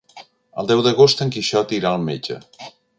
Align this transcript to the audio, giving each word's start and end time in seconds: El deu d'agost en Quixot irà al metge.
El 0.63 0.69
deu 0.71 0.81
d'agost 0.87 1.23
en 1.27 1.35
Quixot 1.37 1.77
irà 1.81 1.95
al 1.95 2.11
metge. 2.11 2.45